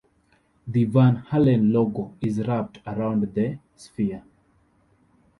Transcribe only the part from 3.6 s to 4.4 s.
sphere.